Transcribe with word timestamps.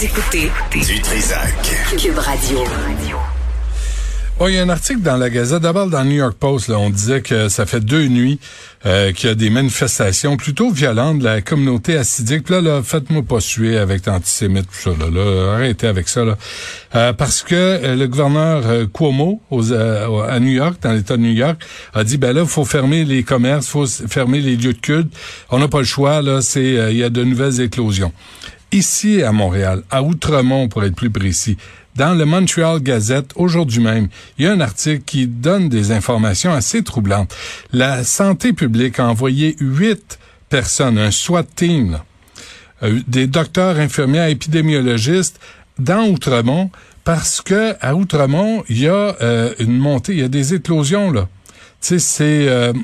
Vous 0.00 0.06
écoutez 0.06 0.50
Du 0.72 1.02
Trisac. 1.02 1.52
Cube 1.98 2.16
Radio. 2.16 2.60
Bon, 4.38 4.48
il 4.48 4.54
y 4.54 4.58
a 4.58 4.62
un 4.62 4.70
article 4.70 5.00
dans 5.00 5.18
la 5.18 5.28
Gazette, 5.28 5.60
d'abord 5.60 5.88
dans 5.88 6.02
le 6.02 6.08
New 6.08 6.16
York 6.16 6.38
Post, 6.40 6.68
là, 6.68 6.78
on 6.78 6.88
disait 6.88 7.20
que 7.20 7.50
ça 7.50 7.66
fait 7.66 7.80
deux 7.80 8.06
nuits 8.06 8.40
euh, 8.86 9.12
qu'il 9.12 9.28
y 9.28 9.32
a 9.32 9.34
des 9.34 9.50
manifestations 9.50 10.38
plutôt 10.38 10.70
violentes 10.70 11.18
de 11.18 11.24
la 11.24 11.42
communauté 11.42 11.98
assidique. 11.98 12.44
Puis 12.44 12.54
là, 12.54 12.62
là 12.62 12.82
faites-moi 12.82 13.22
pas 13.24 13.40
suer 13.40 13.76
avec 13.76 14.06
l'antisémite, 14.06 14.68
tout 14.68 14.90
ça. 14.90 14.90
Là, 14.98 15.10
là, 15.10 15.52
arrêtez 15.52 15.86
avec 15.86 16.08
ça. 16.08 16.24
Là. 16.24 16.38
Euh, 16.94 17.12
parce 17.12 17.42
que 17.42 17.54
euh, 17.54 17.94
le 17.94 18.08
gouverneur 18.08 18.62
euh, 18.64 18.86
Cuomo 18.86 19.42
aux, 19.50 19.74
à 19.74 20.40
New 20.40 20.52
York, 20.52 20.76
dans 20.80 20.92
l'État 20.92 21.18
de 21.18 21.22
New 21.22 21.34
York, 21.34 21.62
a 21.92 22.04
dit, 22.04 22.16
ben 22.16 22.32
là, 22.32 22.40
il 22.40 22.48
faut 22.48 22.64
fermer 22.64 23.04
les 23.04 23.22
commerces, 23.22 23.66
il 23.66 23.70
faut 23.70 23.86
fermer 23.86 24.40
les 24.40 24.56
lieux 24.56 24.72
de 24.72 24.78
culte. 24.78 25.12
On 25.50 25.58
n'a 25.58 25.68
pas 25.68 25.80
le 25.80 25.84
choix, 25.84 26.22
là, 26.22 26.40
c'est 26.40 26.90
il 26.90 26.96
y 26.96 27.04
a 27.04 27.10
de 27.10 27.22
nouvelles 27.22 27.60
éclosions 27.60 28.14
ici 28.72 29.22
à 29.22 29.32
Montréal, 29.32 29.82
à 29.90 30.02
Outremont 30.02 30.68
pour 30.68 30.84
être 30.84 30.94
plus 30.94 31.10
précis, 31.10 31.56
dans 31.96 32.14
le 32.14 32.24
Montreal 32.24 32.80
Gazette, 32.80 33.32
aujourd'hui 33.34 33.82
même, 33.82 34.08
il 34.38 34.44
y 34.44 34.48
a 34.48 34.52
un 34.52 34.60
article 34.60 35.02
qui 35.04 35.26
donne 35.26 35.68
des 35.68 35.92
informations 35.92 36.52
assez 36.52 36.82
troublantes. 36.82 37.34
La 37.72 38.04
santé 38.04 38.52
publique 38.52 39.00
a 39.00 39.06
envoyé 39.06 39.56
huit 39.60 40.18
personnes, 40.48 40.98
un 40.98 41.10
SWAT 41.10 41.44
team, 41.56 41.98
euh, 42.82 43.00
des 43.06 43.26
docteurs, 43.26 43.78
infirmières, 43.78 44.28
épidémiologistes 44.28 45.40
dans 45.78 46.06
Outremont, 46.06 46.70
parce 47.04 47.40
que 47.40 47.74
à 47.80 47.94
Outremont, 47.94 48.64
il 48.68 48.80
y 48.80 48.88
a 48.88 49.16
euh, 49.20 49.54
une 49.58 49.76
montée, 49.76 50.12
il 50.12 50.20
y 50.20 50.24
a 50.24 50.28
des 50.28 50.54
éclosions 50.54 51.10
là. 51.10 51.28
Tu 51.82 51.88
sais, 51.88 51.98
c'est, 51.98 52.48
euh, 52.48 52.74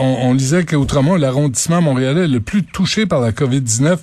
on, 0.00 0.16
on, 0.22 0.34
lisait 0.34 0.64
qu'Outremont, 0.64 1.14
l'arrondissement 1.14 1.80
montréalais 1.80 2.26
le 2.26 2.40
plus 2.40 2.64
touché 2.64 3.06
par 3.06 3.20
la 3.20 3.30
COVID-19, 3.30 3.98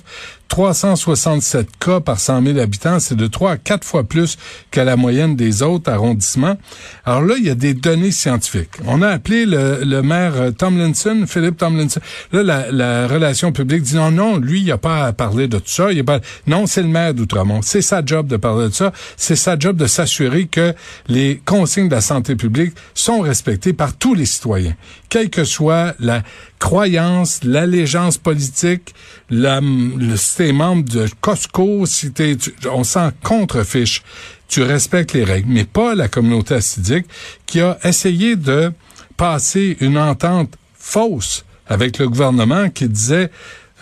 367 0.52 1.78
cas 1.80 2.00
par 2.00 2.20
100 2.20 2.42
000 2.42 2.58
habitants, 2.58 3.00
c'est 3.00 3.14
de 3.14 3.26
3 3.26 3.52
à 3.52 3.56
4 3.56 3.86
fois 3.86 4.04
plus 4.04 4.36
que 4.70 4.82
la 4.82 4.96
moyenne 4.96 5.34
des 5.34 5.62
autres 5.62 5.90
arrondissements. 5.90 6.58
Alors 7.06 7.22
là, 7.22 7.36
il 7.38 7.46
y 7.46 7.48
a 7.48 7.54
des 7.54 7.72
données 7.72 8.10
scientifiques. 8.10 8.68
On 8.86 9.00
a 9.00 9.08
appelé 9.08 9.46
le, 9.46 9.80
le 9.82 10.02
maire 10.02 10.34
euh, 10.36 10.50
Tomlinson, 10.50 11.24
Philippe 11.26 11.56
Tomlinson. 11.56 12.00
Là, 12.32 12.42
la, 12.42 12.70
la, 12.70 13.06
relation 13.06 13.50
publique 13.50 13.80
dit 13.80 13.96
non, 13.96 14.10
non, 14.10 14.36
lui, 14.36 14.60
il 14.60 14.70
a 14.70 14.76
pas 14.76 15.06
à 15.06 15.14
parler 15.14 15.48
de 15.48 15.56
tout 15.56 15.70
ça. 15.70 15.90
Il 15.90 15.98
a 16.00 16.04
pas... 16.04 16.20
Non, 16.46 16.66
c'est 16.66 16.82
le 16.82 16.88
maire 16.88 17.14
d'Outremont. 17.14 17.62
C'est 17.62 17.80
sa 17.80 18.04
job 18.04 18.26
de 18.26 18.36
parler 18.36 18.68
de 18.68 18.74
ça. 18.74 18.92
C'est 19.16 19.36
sa 19.36 19.58
job 19.58 19.78
de 19.78 19.86
s'assurer 19.86 20.48
que 20.48 20.74
les 21.08 21.40
consignes 21.46 21.88
de 21.88 21.94
la 21.94 22.02
santé 22.02 22.36
publique 22.36 22.74
sont 22.92 23.20
respectées 23.20 23.72
par 23.72 23.96
tous 23.96 24.12
les 24.12 24.26
citoyens, 24.26 24.76
quelle 25.08 25.30
que 25.30 25.44
soit 25.44 25.94
la 25.98 26.22
croyance, 26.62 27.40
l'allégeance 27.42 28.18
politique, 28.18 28.94
la, 29.30 29.60
le, 29.60 30.16
si 30.16 30.52
membre 30.52 30.88
de 30.88 31.08
Costco, 31.20 31.86
si 31.86 32.12
t'es, 32.12 32.36
on 32.70 32.84
s'en 32.84 33.10
contrefiche. 33.24 34.04
Tu 34.46 34.62
respectes 34.62 35.12
les 35.12 35.24
règles, 35.24 35.50
mais 35.50 35.64
pas 35.64 35.96
la 35.96 36.06
communauté 36.06 36.54
acidique 36.54 37.06
qui 37.46 37.60
a 37.60 37.78
essayé 37.82 38.36
de 38.36 38.72
passer 39.16 39.76
une 39.80 39.98
entente 39.98 40.54
fausse 40.78 41.44
avec 41.66 41.98
le 41.98 42.08
gouvernement 42.08 42.70
qui 42.70 42.88
disait 42.88 43.32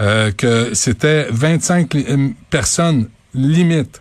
euh, 0.00 0.32
que 0.32 0.72
c'était 0.72 1.26
25 1.30 1.94
personnes 2.48 3.10
limite 3.34 4.00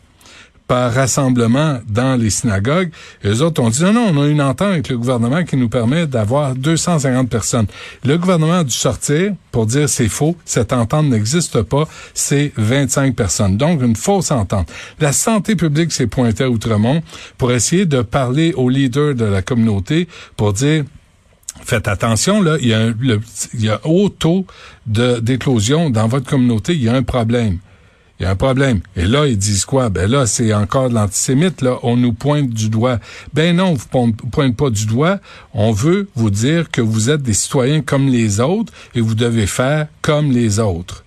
par 0.70 0.94
rassemblement 0.94 1.80
dans 1.90 2.16
les 2.16 2.30
synagogues. 2.30 2.92
Eux 3.26 3.42
autres 3.42 3.60
ont 3.60 3.72
dit, 3.72 3.84
non, 3.84 3.92
non, 3.92 4.12
on 4.14 4.22
a 4.22 4.28
une 4.28 4.40
entente 4.40 4.74
avec 4.74 4.90
le 4.90 5.00
gouvernement 5.00 5.44
qui 5.44 5.58
nous 5.58 5.68
permet 5.68 6.06
d'avoir 6.06 6.54
250 6.54 7.28
personnes. 7.28 7.66
Le 8.06 8.20
gouvernement 8.20 8.60
a 8.60 8.64
dû 8.64 8.70
sortir 8.70 9.34
pour 9.52 9.66
dire 9.66 9.90
c'est 9.90 10.08
faux, 10.08 10.38
cette 10.46 10.72
entente 10.72 11.08
n'existe 11.08 11.64
pas, 11.64 11.88
c'est 12.14 12.52
25 12.56 13.16
personnes. 13.16 13.58
Donc, 13.58 13.82
une 13.82 13.96
fausse 13.96 14.30
entente. 14.30 14.72
La 15.00 15.12
santé 15.12 15.56
publique 15.56 15.92
s'est 15.92 16.06
pointée 16.06 16.44
à 16.44 16.52
Outremont 16.52 17.02
pour 17.40 17.52
essayer 17.52 17.88
de 17.88 18.04
parler 18.04 18.54
aux 18.54 18.70
leaders 18.70 19.16
de 19.16 19.26
la 19.26 19.42
communauté 19.42 20.08
pour 20.38 20.54
dire 20.54 20.84
Faites 21.64 21.88
attention, 21.88 22.42
là, 22.44 22.58
il 22.62 22.68
y 22.68 22.74
a, 22.74 23.74
un, 23.74 23.80
haut 23.84 24.10
taux 24.10 24.46
d'éclosion 24.86 25.90
dans 25.90 26.08
votre 26.08 26.30
communauté, 26.30 26.74
il 26.74 26.84
y 26.84 26.90
a 26.90 26.94
un 26.94 27.04
problème. 27.04 27.58
Il 28.20 28.24
y 28.24 28.26
a 28.26 28.32
un 28.32 28.36
problème. 28.36 28.82
Et 28.98 29.06
là, 29.06 29.28
ils 29.28 29.38
disent 29.38 29.64
quoi? 29.64 29.90
Ben 29.90 30.12
là, 30.12 30.28
c'est 30.28 30.54
encore 30.54 30.90
de 30.90 30.96
l'antisémite, 30.96 31.62
là. 31.62 31.80
On 31.84 31.96
nous 31.96 32.12
pointe 32.12 32.50
du 32.50 32.70
doigt. 32.70 33.00
Ben 33.34 33.56
non, 33.56 33.74
vous 33.74 34.12
pointe 34.32 34.58
pas 34.58 34.70
du 34.70 34.86
doigt. 34.86 35.20
On 35.54 35.72
veut 35.72 36.10
vous 36.16 36.30
dire 36.30 36.70
que 36.70 36.82
vous 36.82 37.10
êtes 37.10 37.22
des 37.22 37.34
citoyens 37.34 37.82
comme 37.82 38.08
les 38.08 38.42
autres 38.42 38.74
et 38.94 39.00
vous 39.00 39.16
devez 39.16 39.48
faire 39.48 39.88
comme 40.02 40.32
les 40.32 40.60
autres. 40.60 41.06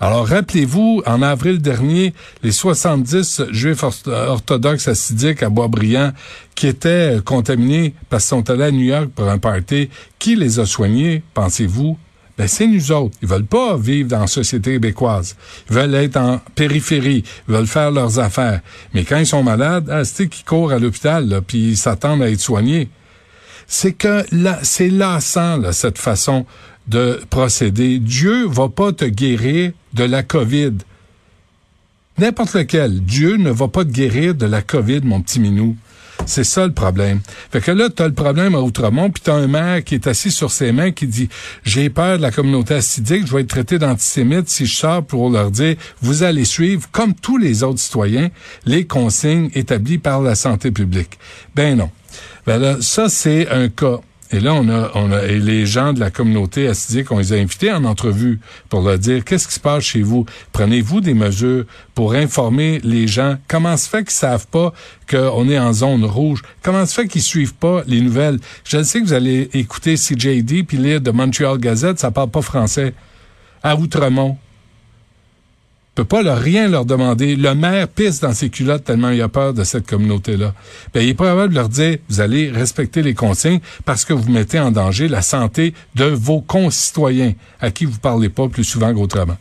Alors, 0.00 0.26
rappelez-vous, 0.28 1.02
en 1.06 1.22
avril 1.22 1.60
dernier, 1.60 2.12
les 2.42 2.52
70 2.52 3.42
juifs 3.50 3.84
orthodoxes 4.06 4.88
assidiques 4.88 5.42
à 5.42 5.50
Boisbriand 5.50 6.12
qui 6.54 6.66
étaient 6.66 7.18
contaminés 7.24 7.94
parce 8.08 8.24
qu'ils 8.24 8.36
sont 8.36 8.50
allés 8.50 8.64
à 8.64 8.70
New 8.70 8.84
York 8.84 9.08
pour 9.14 9.28
un 9.28 9.38
party, 9.38 9.90
qui 10.18 10.36
les 10.36 10.60
a 10.60 10.66
soignés, 10.66 11.22
pensez-vous? 11.34 11.98
Ben 12.38 12.46
c'est 12.46 12.68
nous 12.68 12.92
autres. 12.92 13.16
Ils 13.20 13.28
veulent 13.28 13.44
pas 13.44 13.76
vivre 13.76 14.08
dans 14.08 14.20
la 14.20 14.26
société 14.28 14.74
québécoise. 14.74 15.36
Ils 15.68 15.74
veulent 15.74 15.94
être 15.96 16.16
en 16.16 16.40
périphérie. 16.54 17.24
Ils 17.48 17.54
veulent 17.54 17.66
faire 17.66 17.90
leurs 17.90 18.20
affaires. 18.20 18.60
Mais 18.94 19.04
quand 19.04 19.18
ils 19.18 19.26
sont 19.26 19.42
malades, 19.42 19.88
ah, 19.90 20.04
c'est 20.04 20.28
qu'ils 20.28 20.44
courent 20.44 20.70
à 20.70 20.78
l'hôpital, 20.78 21.42
puis 21.46 21.70
ils 21.70 21.76
s'attendent 21.76 22.22
à 22.22 22.30
être 22.30 22.40
soignés. 22.40 22.88
C'est 23.66 23.92
que 23.92 24.24
là, 24.30 24.60
c'est 24.62 24.88
lassant, 24.88 25.72
cette 25.72 25.98
façon 25.98 26.46
de 26.86 27.20
procéder. 27.28 27.98
Dieu 27.98 28.46
va 28.46 28.68
pas 28.68 28.92
te 28.92 29.04
guérir 29.04 29.72
de 29.92 30.04
la 30.04 30.22
COVID. 30.22 30.74
N'importe 32.18 32.54
lequel. 32.54 33.00
Dieu 33.02 33.36
ne 33.36 33.50
va 33.50 33.68
pas 33.68 33.84
te 33.84 33.90
guérir 33.90 34.34
de 34.34 34.46
la 34.46 34.62
COVID, 34.62 35.00
mon 35.02 35.20
petit 35.20 35.40
minou. 35.40 35.76
C'est 36.28 36.44
ça 36.44 36.66
le 36.66 36.74
problème. 36.74 37.20
Fait 37.50 37.62
que 37.62 37.70
là, 37.70 37.88
tu 37.88 38.02
as 38.02 38.06
le 38.06 38.12
problème 38.12 38.54
à 38.54 38.60
Outremont, 38.60 39.08
puis 39.08 39.22
tu 39.24 39.30
as 39.30 39.34
un 39.34 39.46
maire 39.46 39.82
qui 39.82 39.94
est 39.94 40.06
assis 40.06 40.30
sur 40.30 40.50
ses 40.50 40.72
mains 40.72 40.90
qui 40.90 41.06
dit 41.06 41.30
J'ai 41.64 41.88
peur 41.88 42.18
de 42.18 42.22
la 42.22 42.30
communauté 42.30 42.74
assidique, 42.74 43.26
je 43.26 43.34
vais 43.34 43.40
être 43.40 43.48
traité 43.48 43.78
d'antisémite 43.78 44.46
si 44.50 44.66
je 44.66 44.76
sors 44.76 45.02
pour 45.02 45.30
leur 45.30 45.50
dire 45.50 45.76
Vous 46.02 46.24
allez 46.24 46.44
suivre, 46.44 46.86
comme 46.92 47.14
tous 47.14 47.38
les 47.38 47.62
autres 47.62 47.78
citoyens, 47.80 48.28
les 48.66 48.86
consignes 48.86 49.48
établies 49.54 49.96
par 49.96 50.20
la 50.20 50.34
santé 50.34 50.70
publique. 50.70 51.18
Ben 51.54 51.78
non. 51.78 51.90
Ben 52.46 52.58
là, 52.58 52.76
ça, 52.82 53.08
c'est 53.08 53.48
un 53.48 53.70
cas 53.70 54.00
et 54.30 54.40
là, 54.40 54.52
on 54.54 54.68
a, 54.68 54.90
on 54.94 55.10
a, 55.10 55.22
et 55.24 55.38
les 55.38 55.64
gens 55.64 55.94
de 55.94 56.00
la 56.00 56.10
communauté 56.10 56.68
assidique, 56.68 57.10
on 57.10 57.18
les 57.18 57.32
a 57.32 57.36
invités 57.36 57.72
en 57.72 57.84
entrevue 57.84 58.40
pour 58.68 58.82
leur 58.82 58.98
dire 58.98 59.24
qu'est-ce 59.24 59.48
qui 59.48 59.54
se 59.54 59.60
passe 59.60 59.84
chez 59.84 60.02
vous? 60.02 60.26
Prenez-vous 60.52 61.00
des 61.00 61.14
mesures 61.14 61.64
pour 61.94 62.12
informer 62.12 62.78
les 62.84 63.06
gens? 63.06 63.36
Comment 63.48 63.76
se 63.78 63.88
fait 63.88 64.04
qu'ils 64.04 64.10
savent 64.10 64.46
pas 64.46 64.74
qu'on 65.10 65.48
est 65.48 65.58
en 65.58 65.72
zone 65.72 66.04
rouge? 66.04 66.42
Comment 66.62 66.84
se 66.84 66.94
fait 66.94 67.08
qu'ils 67.08 67.22
suivent 67.22 67.54
pas 67.54 67.82
les 67.86 68.02
nouvelles? 68.02 68.38
Je 68.64 68.82
sais 68.82 69.00
que 69.00 69.06
vous 69.06 69.14
allez 69.14 69.48
écouter 69.54 69.94
CJD 69.94 70.66
puis 70.66 70.76
lire 70.76 71.00
de 71.00 71.10
Montreal 71.10 71.56
Gazette, 71.56 71.98
ça 71.98 72.10
parle 72.10 72.30
pas 72.30 72.42
français. 72.42 72.92
À 73.62 73.76
Outremont 73.76 74.36
peut 75.98 76.04
pas 76.04 76.22
leur 76.22 76.38
rien 76.38 76.68
leur 76.68 76.84
demander. 76.84 77.34
Le 77.34 77.56
maire 77.56 77.88
pisse 77.88 78.20
dans 78.20 78.32
ses 78.32 78.50
culottes 78.50 78.84
tellement 78.84 79.10
il 79.10 79.20
a 79.20 79.28
peur 79.28 79.52
de 79.52 79.64
cette 79.64 79.84
communauté-là. 79.84 80.54
Ben, 80.94 81.00
il 81.00 81.08
est 81.08 81.14
probable 81.14 81.48
de 81.48 81.58
leur 81.58 81.68
dire, 81.68 81.98
vous 82.08 82.20
allez 82.20 82.52
respecter 82.52 83.02
les 83.02 83.14
consignes 83.14 83.58
parce 83.84 84.04
que 84.04 84.12
vous 84.12 84.30
mettez 84.30 84.60
en 84.60 84.70
danger 84.70 85.08
la 85.08 85.22
santé 85.22 85.74
de 85.96 86.04
vos 86.04 86.40
concitoyens 86.40 87.32
à 87.60 87.72
qui 87.72 87.84
vous 87.84 87.98
parlez 87.98 88.28
pas 88.28 88.46
plus 88.46 88.62
souvent 88.62 88.94
qu'autrement. 88.94 89.36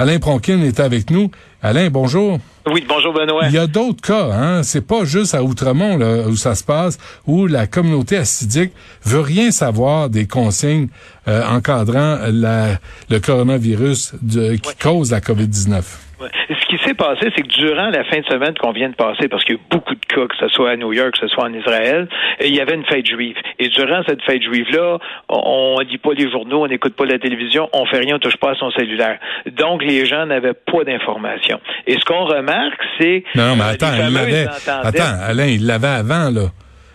Alain 0.00 0.18
Pronkin 0.18 0.62
est 0.62 0.80
avec 0.80 1.10
nous. 1.10 1.30
Alain, 1.62 1.90
bonjour. 1.90 2.38
Oui, 2.72 2.86
bonjour 2.88 3.12
Benoît. 3.12 3.48
Il 3.48 3.52
y 3.52 3.58
a 3.58 3.66
d'autres 3.66 4.00
cas, 4.00 4.30
hein. 4.32 4.62
C'est 4.62 4.80
pas 4.80 5.04
juste 5.04 5.34
à 5.34 5.42
Outremont 5.42 5.98
là, 5.98 6.26
où 6.26 6.36
ça 6.36 6.54
se 6.54 6.64
passe, 6.64 6.96
où 7.26 7.46
la 7.46 7.66
communauté 7.66 8.16
acidique 8.16 8.72
veut 9.04 9.20
rien 9.20 9.50
savoir 9.50 10.08
des 10.08 10.26
consignes 10.26 10.88
euh, 11.28 11.46
encadrant 11.46 12.16
la, 12.32 12.78
le 13.10 13.20
coronavirus 13.20 14.14
de, 14.22 14.54
qui 14.54 14.74
cause 14.76 15.10
la 15.10 15.20
COVID-19. 15.20 15.82
Ouais. 16.18 16.28
Ce 16.70 16.76
qui 16.76 16.84
s'est 16.84 16.94
passé, 16.94 17.32
c'est 17.34 17.42
que 17.42 17.48
durant 17.48 17.88
la 17.88 18.04
fin 18.04 18.20
de 18.20 18.24
semaine 18.26 18.54
qu'on 18.54 18.70
vient 18.70 18.88
de 18.90 18.94
passer, 18.94 19.26
parce 19.28 19.44
qu'il 19.44 19.56
y 19.56 19.58
a 19.58 19.60
beaucoup 19.70 19.94
de 19.94 20.06
cas, 20.06 20.26
que 20.28 20.36
ce 20.38 20.48
soit 20.48 20.70
à 20.70 20.76
New 20.76 20.92
York, 20.92 21.12
que 21.12 21.18
ce 21.18 21.26
soit 21.26 21.44
en 21.44 21.52
Israël, 21.52 22.06
il 22.44 22.54
y 22.54 22.60
avait 22.60 22.74
une 22.74 22.84
fête 22.84 23.06
juive. 23.06 23.34
Et 23.58 23.68
durant 23.68 24.02
cette 24.06 24.22
fête 24.22 24.42
juive-là, 24.42 24.98
on 25.28 25.76
ne 25.80 25.84
lit 25.84 25.98
pas 25.98 26.12
les 26.16 26.30
journaux, 26.30 26.62
on 26.62 26.68
n'écoute 26.68 26.94
pas 26.94 27.06
la 27.06 27.18
télévision, 27.18 27.68
on 27.72 27.86
fait 27.86 27.98
rien, 27.98 28.16
on 28.16 28.18
touche 28.20 28.36
pas 28.36 28.52
à 28.52 28.54
son 28.54 28.70
cellulaire. 28.70 29.18
Donc, 29.58 29.82
les 29.82 30.06
gens 30.06 30.26
n'avaient 30.26 30.54
pas 30.54 30.84
d'informations. 30.84 31.60
Et 31.88 31.94
ce 31.94 32.04
qu'on 32.04 32.24
remarque, 32.24 32.80
c'est... 33.00 33.24
Non, 33.34 33.56
mais 33.56 33.64
attends, 33.64 33.92
il 34.06 34.14
l'avait... 34.14 34.46
Attends, 34.68 35.18
Alain, 35.26 35.46
il 35.46 35.66
l'avait 35.66 35.88
avant, 35.88 36.30
là. 36.30 36.50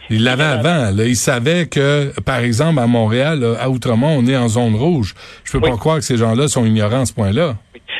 Il 0.09 0.23
l'avait 0.23 0.43
avant. 0.43 0.95
Là. 0.95 1.03
Il 1.05 1.15
savait 1.15 1.65
que, 1.67 2.11
par 2.21 2.39
exemple, 2.39 2.79
à 2.79 2.87
Montréal, 2.87 3.43
à 3.59 3.69
Outremont, 3.69 4.19
on 4.19 4.25
est 4.27 4.37
en 4.37 4.47
zone 4.47 4.75
rouge. 4.75 5.15
Je 5.43 5.51
peux 5.51 5.59
pas 5.59 5.75
croire 5.75 5.97
que 5.97 6.03
ces 6.03 6.17
gens-là 6.17 6.47
sont 6.47 6.65
ignorants 6.65 7.01
à 7.01 7.05
ce 7.05 7.13
point-là. 7.13 7.55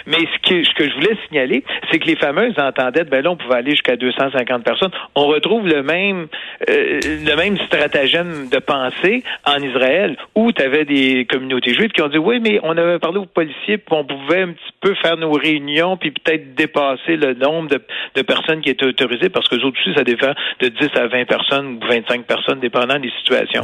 Mais 0.08 0.18
ce 0.18 0.50
que, 0.50 0.64
ce 0.64 0.74
que 0.74 0.90
je 0.90 0.94
voulais 0.96 1.18
signaler, 1.28 1.64
c'est 1.92 2.00
que 2.00 2.08
les 2.08 2.16
fameuses 2.16 2.58
entendettes, 2.58 3.10
ben 3.10 3.24
là, 3.24 3.32
on 3.32 3.38
pouvait 3.38 3.56
aller 3.56 3.72
jusqu'à 3.72 3.96
250 3.96 4.64
personnes. 4.64 4.92
On 5.16 5.26
retrouve 5.28 5.68
le 5.68 5.84
même 5.84 6.28
euh, 6.70 7.00
le 7.04 7.36
même 7.36 7.58
stratagème 7.58 8.50
de 8.50 8.60
pensée 8.60 9.24
en 9.46 9.58
Israël, 9.62 10.16
où 10.36 10.52
tu 10.52 10.62
avais 10.62 10.86
des 10.86 11.26
communautés 11.30 11.74
juives 11.74 11.92
qui 11.92 12.02
ont 12.02 12.08
dit 12.08 12.18
oui, 12.18 12.40
mais 12.40 12.60
on 12.64 12.78
avait 12.78 13.00
parlé 13.00 13.20
aux 13.20 13.26
policiers, 13.26 13.78
puis 13.78 13.96
on 13.96 14.06
pouvait 14.06 14.44
un 14.44 14.54
petit 14.54 14.74
peu 14.82 14.94
faire 14.96 15.18
nos 15.18 15.32
réunions, 15.32 15.98
puis 15.98 16.12
peut-être 16.12 16.56
dépasser 16.56 17.18
le 17.18 17.34
nombre 17.34 17.70
de, 17.70 17.82
de 18.16 18.22
personnes 18.22 18.62
qui 18.62 18.70
étaient 18.70 18.86
autorisées, 18.86 19.30
parce 19.30 19.48
que 19.48 19.56
autres 19.56 19.80
aussi, 19.82 19.96
ça 19.96 20.04
dépend 20.04 20.34
de 20.60 20.68
10 20.68 20.90
à 20.96 21.08
20 21.08 21.26
personnes 21.26 21.80
ou 21.82 21.88
25 21.88 22.26
personnes, 22.26 22.60
dépendant 22.60 23.00
des 23.00 23.12
situations. 23.20 23.62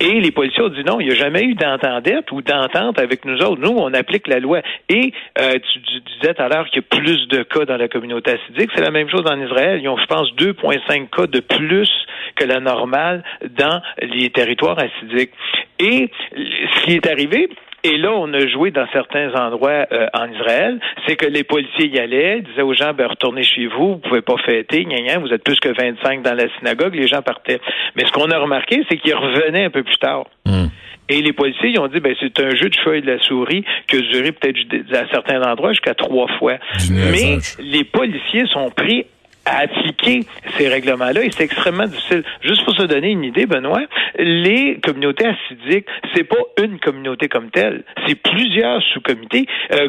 Et 0.00 0.20
les 0.20 0.30
policiers 0.30 0.62
ont 0.62 0.68
dit 0.68 0.84
non, 0.84 1.00
il 1.00 1.06
n'y 1.06 1.12
a 1.12 1.16
jamais 1.16 1.44
eu 1.44 1.54
d'entendette 1.54 2.30
ou 2.32 2.42
d'entente 2.42 2.98
avec 2.98 3.24
nous 3.24 3.38
autres. 3.38 3.60
Nous, 3.60 3.74
on 3.76 3.92
applique 3.94 4.26
la 4.26 4.40
loi. 4.40 4.60
Et 4.88 5.12
euh, 5.38 5.58
tu, 5.72 5.78
disais 5.78 6.34
tout 6.34 6.42
à 6.42 6.48
l'heure 6.48 6.66
qu'il 6.66 6.82
y 6.82 6.84
a 6.84 6.98
plus 6.98 7.28
de 7.28 7.42
cas 7.42 7.64
dans 7.64 7.76
la 7.76 7.88
communauté 7.88 8.32
assidique. 8.32 8.70
C'est 8.74 8.82
la 8.82 8.90
même 8.90 9.08
chose 9.08 9.24
en 9.26 9.40
Israël. 9.40 9.80
Ils 9.82 9.88
ont, 9.88 9.96
je 9.96 10.06
pense, 10.06 10.28
2,5 10.34 11.08
cas 11.10 11.26
de 11.26 11.40
plus 11.40 11.90
que 12.36 12.44
la 12.44 12.60
normale 12.60 13.22
dans 13.58 13.80
les 14.00 14.30
territoires 14.30 14.78
acidiques. 14.78 15.32
Et 15.78 16.10
ce 16.34 16.84
qui 16.84 16.92
est 16.92 17.06
arrivé, 17.06 17.48
et 17.84 17.96
là, 17.98 18.12
on 18.12 18.32
a 18.32 18.46
joué 18.46 18.70
dans 18.70 18.86
certains 18.92 19.34
endroits 19.34 19.86
euh, 19.90 20.06
en 20.14 20.30
Israël, 20.30 20.78
c'est 21.06 21.16
que 21.16 21.26
les 21.26 21.42
policiers 21.42 21.88
y 21.88 21.98
allaient, 21.98 22.40
disaient 22.40 22.62
aux 22.62 22.74
gens, 22.74 22.92
ben, 22.94 23.08
retournez 23.08 23.42
chez 23.42 23.66
vous, 23.66 23.94
vous 23.94 23.98
pouvez 23.98 24.22
pas 24.22 24.36
fêter, 24.36 24.84
gna, 24.84 25.18
vous 25.18 25.32
êtes 25.32 25.42
plus 25.42 25.58
que 25.58 25.68
25 25.68 26.22
dans 26.22 26.34
la 26.34 26.48
synagogue, 26.58 26.94
les 26.94 27.08
gens 27.08 27.22
partaient. 27.22 27.60
Mais 27.96 28.04
ce 28.06 28.12
qu'on 28.12 28.30
a 28.30 28.38
remarqué, 28.38 28.84
c'est 28.88 28.98
qu'ils 28.98 29.16
revenaient 29.16 29.64
un 29.64 29.70
peu 29.70 29.82
plus 29.82 29.98
tard. 29.98 30.26
Hmm. 30.46 30.66
Et 31.12 31.20
les 31.20 31.34
policiers, 31.34 31.68
ils 31.68 31.78
ont 31.78 31.88
dit, 31.88 32.00
ben, 32.00 32.14
c'est 32.18 32.40
un 32.40 32.54
jeu 32.54 32.70
de 32.70 32.76
feuilles 32.76 33.02
de 33.02 33.12
la 33.12 33.18
souris 33.20 33.64
qui 33.86 33.96
a 33.96 34.00
duré 34.00 34.32
peut-être 34.32 34.58
à 34.96 35.06
certains 35.10 35.42
endroits 35.42 35.72
jusqu'à 35.72 35.94
trois 35.94 36.26
fois. 36.38 36.54
Mais 36.90 37.36
les 37.58 37.84
policiers 37.84 38.46
sont 38.46 38.70
pris 38.70 39.04
à 39.44 39.60
appliquer 39.60 40.20
ces 40.56 40.68
règlements-là 40.68 41.24
et 41.24 41.30
c'est 41.30 41.44
extrêmement 41.44 41.86
difficile. 41.86 42.24
Juste 42.42 42.64
pour 42.64 42.74
se 42.74 42.84
donner 42.84 43.10
une 43.10 43.24
idée, 43.24 43.46
Benoît, 43.46 43.82
les 44.18 44.78
communautés 44.80 45.26
acidiques, 45.26 45.86
c'est 46.14 46.24
pas 46.24 46.62
une 46.62 46.78
communauté 46.78 47.28
comme 47.28 47.50
telle, 47.50 47.84
c'est 48.06 48.14
plusieurs 48.14 48.82
sous-comités 48.92 49.46
euh, 49.72 49.88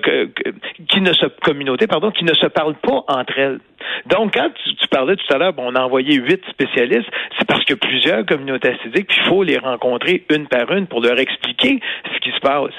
qui 0.90 1.02
ne 1.02 1.14
se 1.14 1.26
communautés 1.42 1.88
pardon 1.88 2.12
qui 2.12 2.24
ne 2.24 2.34
se 2.34 2.48
parlent 2.48 2.76
pas 2.76 3.04
entre 3.08 3.38
elles. 3.38 3.60
Donc, 4.06 4.34
quand 4.34 4.50
tu, 4.64 4.88
parlais 4.88 5.16
tout 5.16 5.34
à 5.34 5.38
l'heure, 5.38 5.54
bon, 5.54 5.72
on 5.72 5.76
a 5.76 5.82
envoyé 5.82 6.16
huit 6.16 6.42
spécialistes, 6.50 7.10
c'est 7.38 7.48
parce 7.48 7.64
que 7.66 7.74
plusieurs 7.74 8.26
communautés 8.26 8.70
acidiques, 8.70 9.10
il 9.10 9.24
faut 9.28 9.44
les 9.44 9.58
rencontrer 9.58 10.24
une 10.30 10.48
par 10.48 10.72
une 10.72 10.88
pour 10.88 11.02
leur 11.02 11.20
expliquer 11.20 11.80
ce 12.14 12.20
qui 12.20 12.32
se 12.32 12.40
passe. 12.40 12.74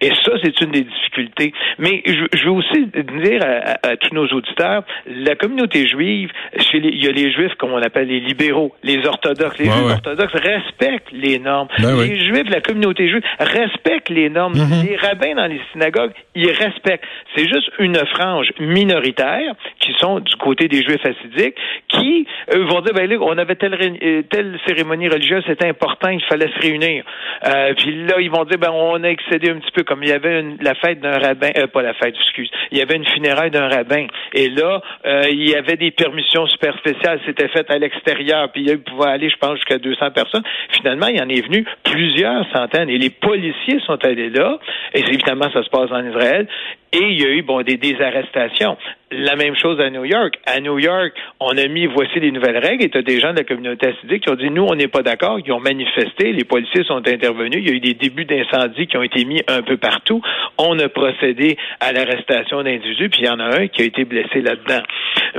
Et 0.00 0.10
ça, 0.24 0.32
c'est 0.42 0.60
une 0.60 0.70
des 0.70 0.82
difficultés. 0.82 1.52
Mais 1.78 2.02
je, 2.06 2.24
je 2.32 2.44
veux 2.44 2.52
aussi 2.52 2.86
dire 2.86 3.42
à, 3.42 3.96
tous 3.96 4.14
nos 4.14 4.26
auditeurs, 4.28 4.82
la 5.06 5.34
communauté 5.36 5.86
juive, 5.86 6.19
chez 6.56 6.78
il 6.78 7.04
y 7.04 7.08
a 7.08 7.12
les 7.12 7.32
juifs, 7.32 7.54
comme 7.58 7.72
on 7.72 7.82
appelle 7.82 8.08
les 8.08 8.20
libéraux, 8.20 8.74
les 8.82 9.06
orthodoxes. 9.06 9.58
Les 9.58 9.66
juifs 9.66 9.92
orthodoxes 9.92 10.34
respectent 10.34 11.12
les 11.12 11.38
normes. 11.38 11.68
Ben 11.78 11.96
les 12.00 12.18
juifs, 12.18 12.48
la 12.50 12.60
communauté 12.60 13.08
juive, 13.08 13.22
respectent 13.38 14.08
les 14.10 14.30
normes. 14.30 14.54
Mm-hmm. 14.54 14.88
Les 14.88 14.96
rabbins 14.96 15.34
dans 15.34 15.46
les 15.46 15.60
synagogues, 15.72 16.12
ils 16.34 16.50
respectent. 16.50 17.04
C'est 17.34 17.48
juste 17.48 17.70
une 17.78 17.96
frange 18.06 18.52
minoritaire 18.58 19.54
qui 19.90 19.98
sont 20.00 20.20
du 20.20 20.34
côté 20.36 20.68
des 20.68 20.82
juifs 20.82 21.04
assidiques 21.04 21.56
qui 21.88 22.26
vont 22.52 22.80
dire, 22.80 22.94
ben 22.94 23.08
là, 23.08 23.16
on 23.20 23.36
avait 23.38 23.56
telle, 23.56 23.74
euh, 23.74 24.22
telle 24.30 24.58
cérémonie 24.66 25.08
religieuse, 25.08 25.42
c'était 25.46 25.68
important, 25.68 26.08
il 26.08 26.22
fallait 26.24 26.48
se 26.48 26.60
réunir. 26.60 27.04
Euh, 27.46 27.74
puis 27.76 28.04
là, 28.06 28.20
ils 28.20 28.30
vont 28.30 28.44
dire, 28.44 28.58
ben 28.58 28.70
on 28.72 29.02
a 29.02 29.08
excédé 29.08 29.50
un 29.50 29.58
petit 29.58 29.72
peu 29.72 29.82
comme 29.82 30.02
il 30.02 30.08
y 30.08 30.12
avait 30.12 30.44
la 30.60 30.74
fête 30.74 31.00
d'un 31.00 31.18
rabbin, 31.18 31.50
euh, 31.56 31.66
pas 31.66 31.82
la 31.82 31.94
fête, 31.94 32.14
excuse, 32.14 32.50
il 32.70 32.78
y 32.78 32.82
avait 32.82 32.96
une 32.96 33.06
funéraille 33.06 33.50
d'un 33.50 33.68
rabbin. 33.68 34.06
Et 34.34 34.48
là, 34.48 34.80
euh, 35.06 35.24
il 35.30 35.48
y 35.48 35.54
avait 35.54 35.76
des 35.76 35.90
permissions 35.90 36.46
super 36.46 36.76
spéciales, 36.78 37.20
c'était 37.26 37.48
fait 37.48 37.68
à 37.70 37.78
l'extérieur, 37.78 38.50
puis 38.52 38.64
il 38.66 38.78
pouvait 38.82 39.10
aller, 39.10 39.30
je 39.30 39.36
pense, 39.36 39.56
jusqu'à 39.56 39.78
200 39.78 40.10
personnes. 40.10 40.42
Finalement, 40.70 41.06
il 41.06 41.18
y 41.18 41.22
en 41.22 41.28
est 41.28 41.44
venu 41.46 41.64
plusieurs 41.84 42.46
centaines. 42.52 42.90
Et 42.90 42.98
les 42.98 43.10
policiers 43.10 43.80
sont 43.86 44.02
allés 44.04 44.30
là, 44.30 44.58
et 44.94 45.00
évidemment, 45.00 45.50
ça 45.52 45.62
se 45.62 45.70
passe 45.70 45.90
en 45.90 46.06
Israël, 46.06 46.46
et 46.92 47.02
il 47.02 47.20
y 47.20 47.24
a 47.24 47.30
eu 47.30 47.42
bon 47.42 47.62
des, 47.62 47.76
des 47.76 48.00
arrestations. 48.00 48.76
La 49.12 49.36
même 49.36 49.56
chose 49.56 49.80
à 49.80 49.90
New 49.90 50.04
York. 50.04 50.34
À 50.46 50.60
New 50.60 50.78
York, 50.78 51.12
on 51.40 51.56
a 51.56 51.66
mis 51.66 51.86
voici 51.86 52.20
les 52.20 52.30
nouvelles 52.30 52.58
règles 52.58 52.84
et 52.84 52.90
tu 52.90 52.98
as 52.98 53.02
des 53.02 53.18
gens 53.20 53.32
de 53.32 53.38
la 53.38 53.44
communauté 53.44 53.88
acidique 53.88 54.24
qui 54.24 54.30
ont 54.30 54.36
dit 54.36 54.50
nous 54.50 54.64
on 54.64 54.74
n'est 54.74 54.88
pas 54.88 55.02
d'accord, 55.02 55.42
qui 55.42 55.52
ont 55.52 55.60
manifesté, 55.60 56.32
les 56.32 56.44
policiers 56.44 56.84
sont 56.84 57.06
intervenus, 57.06 57.58
il 57.58 57.68
y 57.68 57.72
a 57.72 57.74
eu 57.74 57.80
des 57.80 57.94
débuts 57.94 58.24
d'incendie 58.24 58.86
qui 58.86 58.96
ont 58.96 59.02
été 59.02 59.24
mis 59.24 59.40
un 59.48 59.62
peu 59.62 59.76
partout. 59.76 60.20
On 60.58 60.78
a 60.78 60.88
procédé 60.88 61.56
à 61.80 61.92
l'arrestation 61.92 62.62
d'individus, 62.62 63.08
puis 63.08 63.22
il 63.22 63.26
y 63.26 63.30
en 63.30 63.40
a 63.40 63.60
un 63.60 63.68
qui 63.68 63.82
a 63.82 63.84
été 63.84 64.04
blessé 64.04 64.40
là-dedans. 64.40 64.82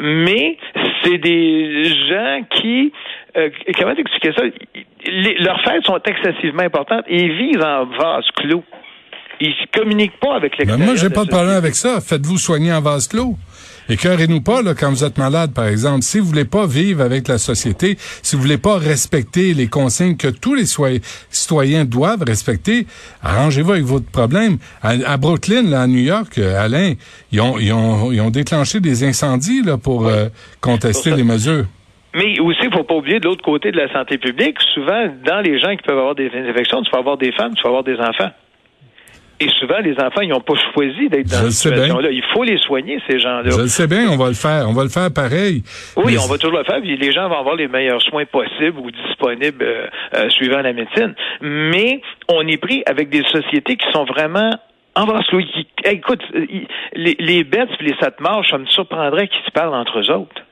Mais 0.01 0.57
c'est 1.03 1.17
des 1.17 1.85
gens 2.09 2.41
qui 2.49 2.91
euh, 3.37 3.49
comment 3.77 3.95
expliquer 3.95 4.33
ça? 4.33 4.43
Leurs 5.39 5.61
fêtes 5.61 5.85
sont 5.85 5.99
excessivement 6.03 6.63
importantes 6.63 7.05
et 7.07 7.23
ils 7.23 7.33
vivent 7.33 7.63
en 7.63 7.85
vase 7.85 8.25
clos 8.35 8.63
ils 9.41 9.55
communiquent 9.73 10.19
pas 10.19 10.35
avec 10.35 10.57
l'extérieur. 10.57 10.77
Ben 10.77 10.85
moi, 10.85 10.95
j'ai 10.95 11.09
pas 11.09 11.25
de 11.25 11.29
problème 11.29 11.55
avec 11.55 11.75
ça. 11.75 11.99
Faites-vous 11.99 12.37
soigner 12.37 12.71
en 12.71 12.81
vase 12.81 13.07
clos. 13.07 13.35
Écœurez-nous 13.89 14.41
pas 14.41 14.61
là, 14.61 14.73
quand 14.73 14.89
vous 14.89 15.03
êtes 15.03 15.17
malade, 15.17 15.53
par 15.53 15.65
exemple. 15.67 16.03
Si 16.03 16.19
vous 16.19 16.25
voulez 16.25 16.45
pas 16.45 16.67
vivre 16.67 17.01
avec 17.01 17.27
la 17.27 17.37
société, 17.37 17.95
si 17.97 18.35
vous 18.35 18.41
voulez 18.41 18.59
pas 18.59 18.77
respecter 18.77 19.53
les 19.53 19.67
consignes 19.67 20.15
que 20.15 20.27
tous 20.27 20.53
les 20.53 20.65
citoyens 21.29 21.85
doivent 21.85 22.23
respecter, 22.25 22.85
arrangez-vous 23.23 23.71
avec 23.71 23.83
votre 23.83 24.09
problème. 24.09 24.57
À, 24.81 25.17
Brooklyn, 25.17 25.63
là, 25.63 25.81
à 25.81 25.87
New 25.87 26.03
York, 26.03 26.37
euh, 26.37 26.63
Alain, 26.63 26.93
ils 27.31 27.41
ont, 27.41 27.57
ils 27.57 27.73
ont, 27.73 28.11
ils 28.11 28.21
ont 28.21 28.29
déclenché 28.29 28.79
des 28.79 29.03
incendies 29.03 29.63
là, 29.63 29.77
pour 29.77 30.07
euh, 30.07 30.27
contester 30.61 31.11
les 31.15 31.23
mesures. 31.23 31.65
Mais 32.13 32.39
aussi, 32.39 32.59
il 32.63 32.73
faut 32.73 32.83
pas 32.83 32.95
oublier 32.95 33.19
de 33.19 33.25
l'autre 33.25 33.43
côté 33.43 33.71
de 33.71 33.77
la 33.77 33.91
santé 33.91 34.17
publique, 34.17 34.57
souvent, 34.73 35.07
dans 35.25 35.41
les 35.41 35.59
gens 35.59 35.75
qui 35.75 35.81
peuvent 35.83 35.97
avoir 35.97 36.15
des 36.15 36.29
infections, 36.33 36.81
tu 36.81 36.91
peux 36.91 36.97
avoir 36.97 37.17
des 37.17 37.31
femmes, 37.31 37.55
tu 37.55 37.63
peux 37.63 37.69
avoir 37.69 37.83
des 37.83 37.97
enfants. 37.97 38.31
Et 39.41 39.49
souvent, 39.59 39.79
les 39.79 39.93
enfants, 39.99 40.21
ils 40.21 40.29
n'ont 40.29 40.39
pas 40.39 40.53
choisi 40.73 41.09
d'être 41.09 41.27
dans 41.27 41.49
cette 41.49 41.73
situation-là. 41.73 42.09
Il 42.11 42.23
faut 42.31 42.43
les 42.43 42.59
soigner, 42.59 42.99
ces 43.09 43.19
gens-là. 43.19 43.49
Je 43.49 43.61
le 43.61 43.67
sais 43.67 43.87
bien, 43.87 44.07
on 44.09 44.17
va 44.17 44.27
le 44.27 44.35
faire. 44.35 44.69
On 44.69 44.73
va 44.73 44.83
le 44.83 44.89
faire 44.89 45.11
pareil. 45.11 45.63
Oui, 45.97 46.15
on 46.23 46.27
va 46.27 46.37
toujours 46.37 46.59
le 46.59 46.63
faire. 46.63 46.79
Puis 46.79 46.95
les 46.95 47.11
gens 47.11 47.27
vont 47.27 47.39
avoir 47.39 47.55
les 47.55 47.67
meilleurs 47.67 48.01
soins 48.03 48.25
possibles 48.25 48.77
ou 48.77 48.91
disponibles 48.91 49.63
euh, 49.63 49.87
euh, 50.15 50.29
suivant 50.29 50.61
la 50.61 50.73
médecine. 50.73 51.15
Mais 51.41 52.01
on 52.29 52.47
est 52.47 52.57
pris 52.57 52.83
avec 52.85 53.09
des 53.09 53.23
sociétés 53.23 53.77
qui 53.77 53.91
sont 53.91 54.05
vraiment 54.05 54.51
en 54.93 55.05
vase 55.05 55.23
Écoute, 55.85 56.21
les, 56.93 57.15
les 57.17 57.43
bêtes 57.43 57.69
et 57.79 57.83
les 57.83 57.95
satmars, 57.99 58.45
ça 58.47 58.57
me 58.57 58.65
surprendrait 58.67 59.27
qu'ils 59.27 59.45
se 59.45 59.51
parlent 59.51 59.73
entre 59.73 59.99
eux 59.99 60.11
autres 60.11 60.43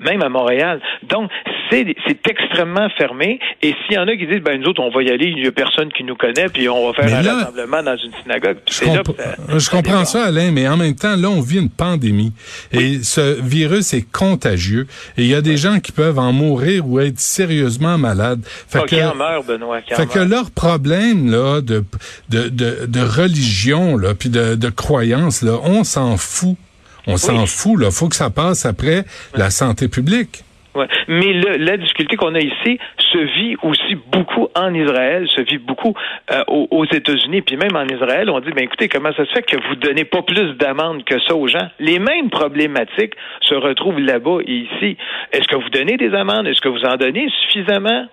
même 0.00 0.22
à 0.22 0.28
Montréal. 0.28 0.80
Donc, 1.08 1.30
c'est 1.70 1.86
extrêmement 2.28 2.88
fermé. 2.96 3.40
Et 3.62 3.74
s'il 3.84 3.96
y 3.96 3.98
en 3.98 4.08
a 4.08 4.16
qui 4.16 4.26
disent, 4.26 4.40
ben 4.40 4.60
nous 4.60 4.68
autres, 4.68 4.82
on 4.82 4.90
va 4.90 5.02
y 5.02 5.10
aller, 5.10 5.26
il 5.26 5.42
n'y 5.42 5.46
a 5.46 5.52
personne 5.52 5.92
qui 5.92 6.04
nous 6.04 6.16
connaît, 6.16 6.48
puis 6.48 6.68
on 6.68 6.90
va 6.90 6.94
faire 6.94 7.14
un 7.14 7.22
rassemblement 7.22 7.82
dans 7.82 7.96
une 7.96 8.12
synagogue. 8.22 8.58
Je, 8.68 9.70
comprends 9.70 10.04
ça, 10.04 10.26
Alain, 10.26 10.50
mais 10.50 10.68
en 10.68 10.76
même 10.76 10.94
temps, 10.94 11.16
là, 11.16 11.28
on 11.28 11.40
vit 11.40 11.58
une 11.58 11.70
pandémie. 11.70 12.32
Et 12.72 13.00
ce 13.02 13.40
virus 13.42 13.92
est 13.94 14.10
contagieux. 14.10 14.86
Et 15.16 15.22
il 15.22 15.28
y 15.28 15.34
a 15.34 15.42
des 15.42 15.56
gens 15.56 15.80
qui 15.80 15.92
peuvent 15.92 16.18
en 16.18 16.32
mourir 16.32 16.86
ou 16.86 17.00
être 17.00 17.18
sérieusement 17.18 17.98
malades. 17.98 18.40
Fait 18.44 18.84
que, 18.86 19.10
en 19.10 19.14
meurt, 19.14 19.46
Benoît. 19.46 19.80
fait 19.80 20.06
que 20.06 20.18
leur 20.18 20.50
problème, 20.50 21.30
là, 21.30 21.60
de, 21.60 21.84
de, 22.30 22.48
de, 22.48 22.86
de 22.86 23.00
religion, 23.00 23.96
là, 23.96 24.14
puis 24.14 24.28
de, 24.28 24.54
de 24.54 24.68
croyance, 24.70 25.42
là, 25.42 25.58
on 25.62 25.84
s'en 25.84 26.16
fout 26.16 26.56
on 27.08 27.16
s'en 27.16 27.46
fout, 27.46 27.80
là. 27.80 27.90
Faut 27.90 28.08
que 28.08 28.16
ça 28.16 28.30
passe 28.30 28.66
après 28.66 29.04
la 29.34 29.50
santé 29.50 29.88
publique. 29.88 30.44
Ouais. 30.74 30.86
Mais 31.08 31.32
la 31.58 31.76
difficulté 31.76 32.16
qu'on 32.16 32.34
a 32.34 32.40
ici 32.40 32.78
se 33.12 33.18
vit 33.18 33.56
aussi 33.62 33.96
beaucoup 34.12 34.48
en 34.54 34.72
Israël, 34.74 35.26
se 35.34 35.40
vit 35.40 35.58
beaucoup 35.58 35.94
euh, 36.30 36.42
aux, 36.46 36.84
États-Unis, 36.84 37.42
puis 37.42 37.56
même 37.56 37.74
en 37.74 37.84
Israël, 37.84 38.30
on 38.30 38.38
dit, 38.38 38.50
ben 38.54 38.64
écoutez, 38.64 38.88
comment 38.88 39.12
ça 39.16 39.24
se 39.24 39.32
fait 39.32 39.42
que 39.42 39.56
vous 39.56 39.74
donnez 39.76 40.04
pas 40.04 40.22
plus 40.22 40.54
d'amendes 40.56 41.04
que 41.04 41.18
ça 41.26 41.34
aux 41.34 41.48
gens? 41.48 41.68
Les 41.80 41.98
mêmes 41.98 42.30
problématiques 42.30 43.14
se 43.40 43.54
retrouvent 43.54 43.98
là-bas 43.98 44.38
et 44.46 44.52
ici. 44.52 44.96
Est-ce 45.32 45.48
que 45.48 45.56
vous 45.56 45.70
donnez 45.70 45.96
des 45.96 46.14
amendes? 46.14 46.46
Est-ce 46.46 46.60
que 46.60 46.68
vous 46.68 46.84
en 46.84 46.96
donnez 46.96 47.28
suffisamment? 47.42 48.06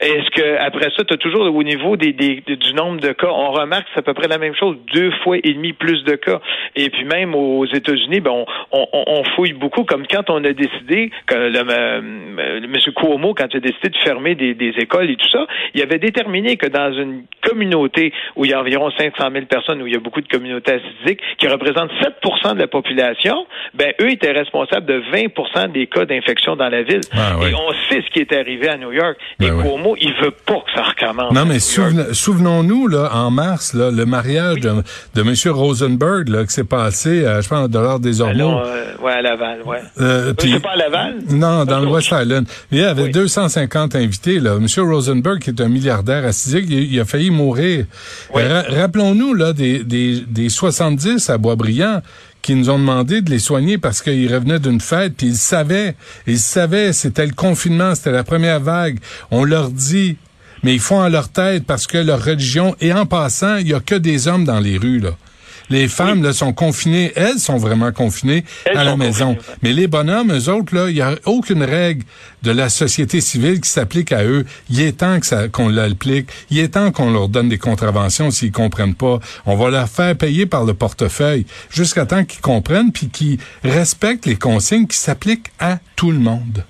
Est-ce 0.00 0.30
que 0.30 0.58
après 0.58 0.90
ça, 0.96 1.04
tu 1.04 1.14
as 1.14 1.16
toujours 1.16 1.42
au 1.54 1.62
niveau 1.62 1.96
des, 1.96 2.12
des, 2.12 2.42
du 2.46 2.74
nombre 2.74 3.00
de 3.00 3.12
cas, 3.12 3.28
on 3.28 3.52
remarque 3.52 3.84
que 3.84 3.90
c'est 3.94 4.00
à 4.00 4.02
peu 4.02 4.14
près 4.14 4.28
la 4.28 4.38
même 4.38 4.54
chose, 4.54 4.76
deux 4.92 5.10
fois 5.22 5.36
et 5.42 5.52
demi 5.52 5.72
plus 5.72 6.04
de 6.04 6.16
cas. 6.16 6.40
Et 6.76 6.90
puis 6.90 7.04
même 7.04 7.34
aux 7.34 7.66
États-Unis, 7.66 8.20
ben 8.20 8.30
on, 8.30 8.46
on, 8.72 9.04
on, 9.06 9.24
fouille 9.36 9.52
beaucoup, 9.52 9.84
comme 9.84 10.06
quand 10.06 10.30
on 10.30 10.44
a 10.44 10.52
décidé, 10.52 11.10
que 11.26 11.34
le, 11.34 11.58
euh, 11.58 12.60
M. 12.62 12.76
Cuomo, 12.94 13.34
quand 13.34 13.46
il 13.52 13.56
a 13.58 13.60
décidé 13.60 13.90
de 13.90 13.96
fermer 13.98 14.34
des, 14.34 14.54
des, 14.54 14.74
écoles 14.78 15.10
et 15.10 15.16
tout 15.16 15.28
ça, 15.30 15.46
il 15.74 15.82
avait 15.82 15.98
déterminé 15.98 16.56
que 16.56 16.66
dans 16.66 16.92
une 16.92 17.24
communauté 17.42 18.12
où 18.36 18.44
il 18.44 18.50
y 18.50 18.54
a 18.54 18.60
environ 18.60 18.90
500 18.90 19.30
000 19.32 19.46
personnes, 19.46 19.82
où 19.82 19.86
il 19.86 19.92
y 19.92 19.96
a 19.96 20.00
beaucoup 20.00 20.20
de 20.20 20.28
communautés 20.28 20.72
assidiques, 20.72 21.20
qui 21.38 21.46
représentent 21.46 21.92
7% 22.00 22.54
de 22.54 22.60
la 22.60 22.66
population, 22.66 23.46
ben 23.74 23.92
eux 24.00 24.10
étaient 24.10 24.32
responsables 24.32 24.86
de 24.86 25.02
20% 25.12 25.72
des 25.72 25.86
cas 25.86 26.04
d'infection 26.04 26.56
dans 26.56 26.68
la 26.68 26.82
ville. 26.82 27.00
Ah, 27.12 27.36
et 27.42 27.54
on 27.54 27.72
sait 27.88 28.02
ce 28.02 28.10
qui 28.10 28.20
est 28.20 28.32
arrivé 28.32 28.68
à 28.68 28.76
New 28.76 28.92
York. 28.92 29.16
Ben. 29.38 29.63
Cuomo, 29.64 29.96
il 30.00 30.12
veut 30.22 30.30
pas 30.46 30.54
que 30.54 30.70
ça 30.74 30.82
recommence. 30.82 31.32
Non, 31.32 31.44
mais 31.46 31.58
souven- 31.58 32.12
souvenons-nous, 32.12 32.86
là, 32.88 33.10
en 33.14 33.30
mars, 33.30 33.72
là, 33.74 33.90
le 33.90 34.04
mariage 34.06 34.60
de, 34.60 34.70
de 35.14 35.20
M. 35.22 35.34
Rosenberg, 35.52 36.28
là, 36.28 36.44
qui 36.44 36.52
s'est 36.52 36.64
passé, 36.64 37.24
euh, 37.24 37.40
je 37.40 37.48
pense, 37.48 37.64
à 37.64 37.68
Dollar 37.68 37.98
des 38.00 38.20
Allons, 38.20 38.56
Ormeaux. 38.56 38.66
euh, 38.66 38.84
ouais, 39.02 39.12
à 39.12 39.22
Laval, 39.22 39.62
ouais. 39.64 39.78
Euh, 40.00 40.34
c'est 40.38 40.60
pas 40.60 40.72
à 40.72 40.76
Laval? 40.76 41.14
Non, 41.30 41.64
dans 41.64 41.80
le 41.80 41.86
West 41.88 42.08
Island. 42.12 42.46
Il 42.70 42.78
y 42.78 42.84
avait 42.84 43.04
Oui. 43.04 43.10
250 43.12 43.94
invités. 43.96 44.40
Là. 44.40 44.56
M. 44.56 44.66
Rosenberg, 44.84 45.38
qui 45.40 45.50
est 45.50 45.60
un 45.60 45.68
milliardaire 45.68 46.24
acidique, 46.24 46.66
il, 46.68 46.92
il 46.92 47.00
a 47.00 47.04
failli 47.04 47.30
mourir. 47.30 47.86
Oui. 48.34 48.42
Ra- 48.42 48.64
Rappelons-nous 48.68 49.34
là 49.34 49.52
des, 49.52 49.82
des, 49.84 50.20
des 50.26 50.48
70 50.48 51.30
à 51.30 51.38
Boisbriand 51.38 52.02
qui 52.44 52.54
nous 52.54 52.68
ont 52.68 52.78
demandé 52.78 53.22
de 53.22 53.30
les 53.30 53.38
soigner 53.38 53.78
parce 53.78 54.02
qu'ils 54.02 54.32
revenaient 54.32 54.58
d'une 54.58 54.80
fête, 54.80 55.14
puis 55.16 55.28
ils 55.28 55.36
savaient, 55.36 55.96
ils 56.26 56.38
savaient, 56.38 56.92
c'était 56.92 57.24
le 57.24 57.32
confinement, 57.32 57.94
c'était 57.94 58.12
la 58.12 58.22
première 58.22 58.60
vague. 58.60 58.98
On 59.30 59.44
leur 59.44 59.70
dit, 59.70 60.18
mais 60.62 60.74
ils 60.74 60.80
font 60.80 61.00
en 61.00 61.08
leur 61.08 61.30
tête 61.30 61.64
parce 61.64 61.86
que 61.86 61.96
leur 61.96 62.22
religion, 62.22 62.76
et 62.82 62.92
en 62.92 63.06
passant, 63.06 63.56
il 63.56 63.68
y 63.68 63.74
a 63.74 63.80
que 63.80 63.94
des 63.94 64.28
hommes 64.28 64.44
dans 64.44 64.60
les 64.60 64.76
rues, 64.76 65.00
là. 65.00 65.16
Les 65.70 65.88
femmes, 65.88 66.22
là, 66.22 66.32
sont 66.32 66.52
confinées. 66.52 67.12
Elles 67.16 67.38
sont 67.38 67.56
vraiment 67.56 67.92
confinées 67.92 68.44
Elles 68.64 68.76
à 68.76 68.84
la 68.84 68.96
maison. 68.96 69.34
confinées. 69.34 69.56
Mais 69.62 69.72
les 69.72 69.86
bonhommes, 69.86 70.32
eux 70.32 70.48
autres, 70.48 70.74
là, 70.74 70.88
il 70.88 70.94
n'y 70.94 71.00
a 71.00 71.14
aucune 71.24 71.62
règle 71.62 72.04
de 72.42 72.50
la 72.50 72.68
société 72.68 73.20
civile 73.20 73.60
qui 73.60 73.70
s'applique 73.70 74.12
à 74.12 74.24
eux. 74.24 74.44
Il 74.70 74.80
est 74.80 74.98
temps 74.98 75.18
que 75.18 75.26
ça, 75.26 75.48
qu'on 75.48 75.68
l'applique. 75.68 76.28
Il 76.50 76.58
est 76.58 76.68
temps 76.68 76.92
qu'on 76.92 77.10
leur 77.10 77.28
donne 77.28 77.48
des 77.48 77.58
contraventions 77.58 78.30
s'ils 78.30 78.52
comprennent 78.52 78.94
pas. 78.94 79.18
On 79.46 79.56
va 79.56 79.70
leur 79.70 79.88
faire 79.88 80.16
payer 80.16 80.46
par 80.46 80.64
le 80.64 80.74
portefeuille 80.74 81.46
jusqu'à 81.70 82.06
temps 82.06 82.24
qu'ils 82.24 82.40
comprennent 82.40 82.92
puis 82.92 83.08
qu'ils 83.08 83.38
respectent 83.62 84.26
les 84.26 84.36
consignes 84.36 84.86
qui 84.86 84.98
s'appliquent 84.98 85.50
à 85.58 85.78
tout 85.96 86.10
le 86.10 86.18
monde. 86.18 86.64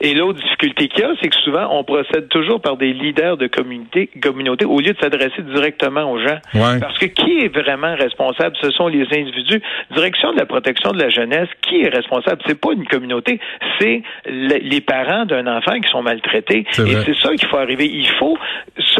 Et 0.00 0.14
l'autre 0.14 0.40
difficulté 0.40 0.88
qu'il 0.88 1.00
y 1.00 1.04
a, 1.04 1.10
c'est 1.20 1.28
que 1.28 1.36
souvent, 1.36 1.68
on 1.78 1.84
procède 1.84 2.28
toujours 2.28 2.60
par 2.60 2.76
des 2.76 2.92
leaders 2.92 3.36
de 3.36 3.46
communauté, 3.46 4.08
communauté 4.22 4.64
au 4.64 4.80
lieu 4.80 4.92
de 4.92 4.98
s'adresser 4.98 5.42
directement 5.42 6.10
aux 6.10 6.18
gens. 6.18 6.38
Ouais. 6.54 6.80
Parce 6.80 6.96
que 6.98 7.06
qui 7.06 7.40
est 7.40 7.48
vraiment 7.54 7.94
responsable? 7.96 8.56
Ce 8.62 8.70
sont 8.70 8.88
les 8.88 9.06
individus. 9.12 9.60
Direction 9.94 10.32
de 10.32 10.38
la 10.38 10.46
protection 10.46 10.92
de 10.92 10.98
la 11.02 11.10
jeunesse, 11.10 11.48
qui 11.62 11.82
est 11.82 11.88
responsable? 11.88 12.40
C'est 12.46 12.58
pas 12.60 12.72
une 12.72 12.86
communauté, 12.86 13.40
c'est 13.78 14.02
le- 14.26 14.58
les 14.62 14.80
parents 14.80 15.26
d'un 15.26 15.46
enfant 15.46 15.78
qui 15.80 15.88
sont 15.90 16.02
maltraités. 16.02 16.64
Et 16.86 16.94
c'est 17.04 17.16
ça 17.16 17.34
qu'il 17.34 17.48
faut 17.48 17.58
arriver. 17.58 17.86
Il 17.86 18.08
faut 18.18 18.38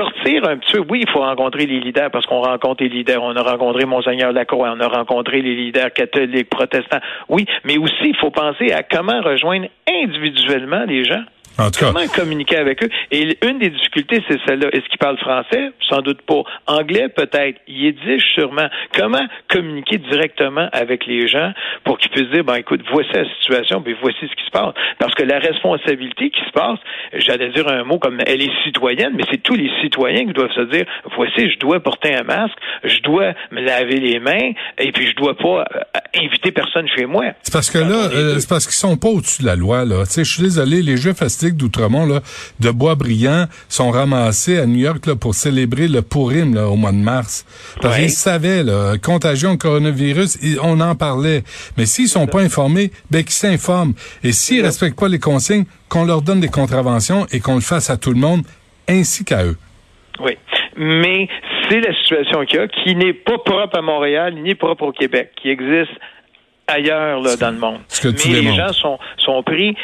sortir 0.00 0.48
un 0.48 0.56
peu. 0.56 0.78
Oui, 0.88 1.04
il 1.06 1.10
faut 1.10 1.20
rencontrer 1.20 1.66
les 1.66 1.80
leaders 1.80 2.10
parce 2.10 2.26
qu'on 2.26 2.40
rencontre 2.40 2.82
les 2.82 2.88
leaders. 2.88 3.22
On 3.22 3.36
a 3.36 3.42
rencontré 3.42 3.84
Monseigneur 3.84 4.32
Lacroix, 4.32 4.72
on 4.74 4.80
a 4.80 4.88
rencontré 4.88 5.42
les 5.42 5.54
leaders 5.54 5.92
catholiques, 5.92 6.48
protestants. 6.48 7.00
Oui, 7.28 7.46
mais 7.64 7.76
aussi, 7.78 7.94
il 8.08 8.16
faut 8.16 8.30
penser 8.30 8.72
à 8.72 8.82
comment 8.82 9.20
rejoindre 9.20 9.66
individuellement 9.88 10.84
les 10.86 11.04
gens. 11.04 11.22
En 11.58 11.70
tout 11.70 11.80
cas, 11.80 11.92
Comment 11.92 12.06
communiquer 12.08 12.56
avec 12.56 12.82
eux? 12.82 12.88
Et 13.10 13.36
une 13.46 13.58
des 13.58 13.70
difficultés, 13.70 14.22
c'est 14.28 14.38
celle-là. 14.46 14.68
Est-ce 14.72 14.88
qu'ils 14.88 14.98
parlent 14.98 15.18
français? 15.18 15.72
Sans 15.88 16.00
doute 16.00 16.22
pas. 16.22 16.42
Anglais, 16.66 17.08
peut-être. 17.08 17.60
Yiddish, 17.68 18.22
sûrement. 18.34 18.68
Comment 18.96 19.26
communiquer 19.48 19.98
directement 19.98 20.68
avec 20.72 21.06
les 21.06 21.28
gens 21.28 21.52
pour 21.84 21.98
qu'ils 21.98 22.10
puissent 22.10 22.30
dire, 22.30 22.44
ben 22.44 22.56
écoute, 22.56 22.80
voici 22.92 23.10
la 23.12 23.24
situation, 23.40 23.82
puis 23.82 23.94
voici 24.00 24.18
ce 24.22 24.34
qui 24.34 24.46
se 24.46 24.50
passe? 24.50 24.74
Parce 24.98 25.14
que 25.14 25.22
la 25.22 25.38
responsabilité 25.38 26.30
qui 26.30 26.40
se 26.40 26.52
passe, 26.52 26.78
j'allais 27.14 27.50
dire 27.50 27.68
un 27.68 27.84
mot 27.84 27.98
comme 27.98 28.18
elle 28.26 28.42
est 28.42 28.52
citoyenne, 28.64 29.12
mais 29.14 29.24
c'est 29.30 29.42
tous 29.42 29.54
les 29.54 29.70
citoyens 29.82 30.26
qui 30.26 30.32
doivent 30.32 30.52
se 30.52 30.70
dire, 30.72 30.84
voici, 31.16 31.50
je 31.50 31.58
dois 31.58 31.80
porter 31.80 32.14
un 32.14 32.22
masque, 32.22 32.56
je 32.84 33.00
dois 33.00 33.32
me 33.50 33.60
laver 33.60 33.96
les 33.96 34.18
mains, 34.18 34.52
et 34.78 34.92
puis 34.92 35.08
je 35.08 35.16
dois 35.16 35.36
pas 35.36 35.60
euh, 35.60 36.20
inviter 36.22 36.52
personne 36.52 36.86
chez 36.96 37.06
moi. 37.06 37.24
C'est 37.42 37.52
parce 37.52 37.70
que 37.70 37.78
là, 37.78 38.08
euh, 38.12 38.38
c'est 38.38 38.48
parce 38.48 38.66
qu'ils 38.66 38.74
sont 38.74 38.96
pas 38.96 39.08
au-dessus 39.08 39.42
de 39.42 39.46
la 39.46 39.56
loi, 39.56 39.84
là. 39.84 40.04
Tu 40.06 40.12
sais, 40.12 40.24
je 40.24 40.32
suis 40.32 40.42
désolé, 40.42 40.82
les 40.82 40.96
Jeux 40.96 41.14
fastidiques 41.40 41.56
d'Outremont, 41.56 42.06
là, 42.06 42.20
de 42.60 42.70
Boisbriand, 42.70 43.46
sont 43.68 43.90
ramassés 43.90 44.58
à 44.58 44.66
New 44.66 44.78
York, 44.78 45.06
là, 45.06 45.16
pour 45.16 45.34
célébrer 45.34 45.88
le 45.88 46.02
Purim, 46.02 46.54
là, 46.54 46.68
au 46.68 46.76
mois 46.76 46.92
de 46.92 46.96
mars. 46.98 47.44
Parce 47.80 47.96
Ouais. 47.96 48.02
qu'ils 48.02 48.10
savaient, 48.10 48.62
là, 48.62 48.96
contagion 49.02 49.56
coronavirus, 49.56 50.38
on 50.62 50.80
en 50.80 50.94
parlait. 50.94 51.42
Mais 51.76 51.86
s'ils 51.86 52.08
sont 52.08 52.26
pas 52.26 52.40
informés, 52.40 52.90
ben, 53.10 53.22
qu'ils 53.22 53.32
s'informent. 53.32 53.94
Et 54.22 54.32
s'ils 54.32 54.62
respectent 54.64 54.98
pas 54.98 55.08
les 55.08 55.18
consignes, 55.18 55.64
qu'on 55.88 56.04
leur 56.04 56.22
donne 56.22 56.40
des 56.40 56.48
contraventions 56.48 57.26
et 57.32 57.40
qu'on 57.40 57.54
le 57.54 57.60
fasse 57.60 57.90
à 57.90 57.96
tout 57.96 58.10
le 58.10 58.20
monde, 58.20 58.42
ainsi 58.88 59.24
qu'à 59.24 59.44
eux. 59.44 59.56
Oui. 60.24 60.36
Mais 60.76 61.28
c'est 61.68 61.80
la 61.80 61.92
situation 61.94 62.44
qu'il 62.44 62.56
y 62.60 62.62
a, 62.62 62.68
qui 62.68 62.94
n'est 62.94 63.12
pas 63.14 63.38
propre 63.38 63.76
à 63.78 63.82
Montréal, 63.82 64.34
ni 64.34 64.54
propre 64.54 64.84
au 64.84 64.92
Québec, 64.92 65.32
qui 65.40 65.48
existe 65.48 65.90
ailleurs 66.68 67.20
là, 67.20 67.36
dans 67.36 67.50
le 67.50 67.58
monde. 67.58 67.78
Ce 67.88 68.00
que 68.00 68.08
tu 68.08 68.28
Mais 68.30 68.40
les 68.42 68.54
gens 68.54 68.72
sont, 68.72 68.98
sont 69.18 69.42
pris. 69.42 69.74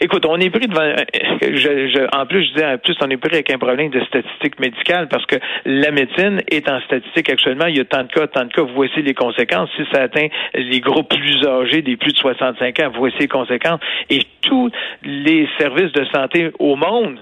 Écoute, 0.00 0.24
on 0.26 0.36
est 0.38 0.50
pris 0.50 0.66
devant. 0.66 0.94
Je, 1.42 1.88
je- 1.88 2.16
en 2.16 2.26
plus, 2.26 2.44
je 2.48 2.54
dis 2.54 2.64
en 2.64 2.78
plus, 2.78 2.96
on 3.00 3.10
est 3.10 3.16
pris 3.16 3.34
avec 3.34 3.50
un 3.52 3.58
problème 3.58 3.90
de 3.90 4.00
statistiques 4.04 4.58
médicales 4.60 5.08
parce 5.08 5.24
que 5.26 5.36
la 5.64 5.90
médecine 5.90 6.40
est 6.50 6.68
en 6.68 6.80
statistique 6.80 7.28
actuellement. 7.30 7.66
Il 7.66 7.76
y 7.76 7.80
a 7.80 7.84
tant 7.84 8.02
de 8.04 8.08
cas, 8.12 8.26
tant 8.26 8.44
de 8.44 8.52
cas. 8.52 8.62
Voici 8.74 9.02
les 9.02 9.14
conséquences. 9.14 9.70
Si 9.76 9.82
ça 9.92 10.02
atteint 10.02 10.28
les 10.54 10.80
groupes 10.80 11.08
plus 11.14 11.46
âgés, 11.46 11.82
des 11.82 11.96
plus 11.96 12.12
de 12.12 12.18
65 12.18 12.78
ans, 12.80 12.92
voici 12.96 13.16
les 13.20 13.28
conséquences. 13.28 13.80
Et 14.10 14.20
tous 14.42 14.70
les 15.04 15.48
services 15.58 15.92
de 15.92 16.04
santé 16.06 16.50
au 16.58 16.76
monde 16.76 17.18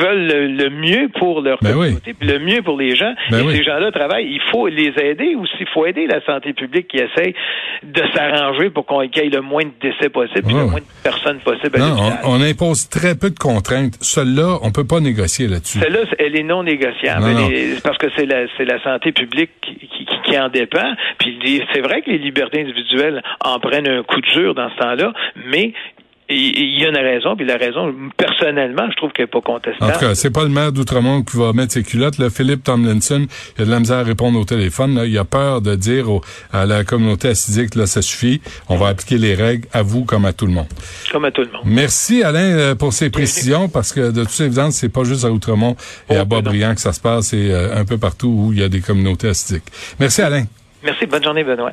veulent 0.00 0.26
le, 0.26 0.46
le 0.48 0.70
mieux 0.70 1.08
pour 1.18 1.42
leur 1.42 1.58
Ben 1.60 1.72
communauté, 1.74 2.14
puis 2.14 2.26
le 2.28 2.38
mieux 2.38 2.62
pour 2.62 2.78
les 2.78 2.96
gens. 2.96 3.12
Ben 3.30 3.40
et 3.40 3.42
oui. 3.42 3.56
ces 3.56 3.62
gens-là 3.64 3.92
travaillent. 3.92 4.26
Il 4.26 4.40
faut 4.50 4.66
les 4.68 4.92
aider 5.00 5.34
aussi. 5.34 5.52
Il 5.60 5.68
faut 5.68 5.84
aider 5.86 6.06
la 6.06 6.24
santé 6.24 6.52
publique 6.54 6.88
qui 6.88 6.96
essaye 6.96 7.34
de 7.82 8.02
s'arranger 8.14 8.70
pour 8.70 8.86
qu'on 8.86 9.02
ait 9.02 9.10
le 9.14 9.40
moins 9.42 9.64
de 9.64 9.70
décès 9.80 10.08
possible, 10.08 10.42
puis 10.46 10.54
Ouais, 10.54 10.60
le 10.62 10.66
moins 10.70 10.80
de 10.80 10.84
personnes 11.02 11.38
possible 11.40 11.76
à 11.76 11.78
Non, 11.78 11.88
l'hôpital. 11.88 12.18
on, 12.24 12.30
on 12.38 12.40
impose 12.42 12.88
très 12.88 13.14
peu 13.16 13.30
de 13.30 13.38
contraintes. 13.38 13.94
Celle-là, 14.00 14.58
on 14.62 14.72
peut 14.72 14.86
pas 14.86 15.00
négocier 15.00 15.46
là-dessus. 15.46 15.78
Celle-là, 15.78 16.00
elle 16.18 16.36
est 16.36 16.42
non 16.42 16.62
négociable. 16.62 17.20
Non, 17.22 17.28
Elle 17.28 17.36
non. 17.36 17.50
est- 17.50 17.82
parce 17.82 17.98
que 17.98 18.06
c'est 18.16 18.26
la, 18.26 18.46
c'est 18.56 18.64
la 18.64 18.82
santé 18.82 19.12
publique 19.12 19.50
qui, 19.60 19.74
qui- 19.76 20.06
qui 20.24 20.38
en 20.38 20.48
dépend. 20.48 20.94
Puis 21.18 21.38
c'est 21.72 21.80
vrai 21.80 22.00
que 22.02 22.10
les 22.10 22.18
libertés 22.18 22.60
individuelles 22.62 23.22
en 23.44 23.58
prennent 23.60 23.88
un 23.88 24.02
coup 24.02 24.20
dur 24.20 24.54
dans 24.54 24.70
ce 24.70 24.76
temps-là, 24.78 25.12
mais 25.46 25.72
il 26.30 26.80
y 26.80 26.84
a 26.86 26.88
une 26.88 26.96
raison, 26.96 27.36
puis 27.36 27.44
la 27.44 27.56
raison, 27.56 27.94
personnellement, 28.16 28.88
je 28.90 28.96
trouve 28.96 29.12
qu'elle 29.12 29.24
n'est 29.26 29.30
pas 29.30 29.38
En 29.38 29.42
contestable. 29.42 29.92
tout 29.92 29.98
cas, 30.00 30.14
c'est 30.14 30.30
pas 30.30 30.42
le 30.44 30.48
maire 30.48 30.72
d'Outremont 30.72 31.22
qui 31.22 31.36
va 31.36 31.52
mettre 31.52 31.72
ses 31.72 31.82
culottes. 31.82 32.16
Là, 32.18 32.30
Philippe 32.30 32.64
Tomlinson, 32.64 33.26
il 33.58 33.62
a 33.62 33.64
de 33.66 33.70
la 33.70 33.78
misère 33.78 33.98
à 33.98 34.02
répondre 34.02 34.38
au 34.40 34.44
téléphone. 34.44 34.94
Là. 34.94 35.04
Il 35.04 35.16
a 35.18 35.24
peur 35.24 35.60
de 35.60 35.74
dire 35.74 36.10
au- 36.10 36.22
à 36.52 36.64
la 36.64 36.82
communauté 36.84 37.28
acidique, 37.28 37.74
là, 37.74 37.86
ça 37.86 38.00
suffit. 38.00 38.40
On 38.70 38.76
va 38.76 38.88
appliquer 38.88 39.18
les 39.18 39.34
règles 39.34 39.68
à 39.72 39.82
vous 39.82 40.04
comme 40.04 40.24
à 40.24 40.32
tout 40.32 40.46
le 40.46 40.52
monde. 40.52 40.66
Comme 41.12 41.26
à 41.26 41.30
tout 41.30 41.42
le 41.42 41.48
monde. 41.52 41.62
Merci, 41.64 42.22
Alain, 42.22 42.40
euh, 42.40 42.74
pour 42.74 42.92
ces 42.94 43.10
précisions, 43.10 43.68
parce 43.68 43.92
que 43.92 44.10
de 44.10 44.24
toute 44.24 44.40
évidence, 44.40 44.76
c'est 44.76 44.88
pas 44.88 45.04
juste 45.04 45.24
à 45.26 45.30
Outremont 45.30 45.76
et 46.08 46.14
Oh, 46.16 46.20
à 46.20 46.24
Boisbriand 46.24 46.74
que 46.74 46.80
ça 46.80 46.92
se 46.94 47.00
passe, 47.00 47.26
c'est 47.26 47.50
euh, 47.50 47.76
un 47.76 47.84
peu 47.84 47.98
partout 47.98 48.28
où 48.28 48.52
il 48.52 48.60
y 48.60 48.62
a 48.62 48.68
des 48.68 48.80
communautés 48.80 49.28
acidiques. 49.28 49.64
Merci, 50.00 50.22
Alain. 50.22 50.44
Merci. 50.82 51.06
Bonne 51.06 51.22
journée, 51.24 51.44
Benoît. 51.44 51.70